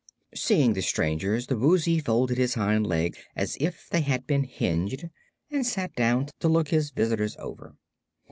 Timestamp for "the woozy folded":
1.45-2.39